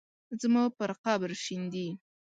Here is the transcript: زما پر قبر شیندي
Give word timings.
زما 0.41 0.63
پر 0.77 0.91
قبر 1.05 1.29
شیندي 1.43 1.87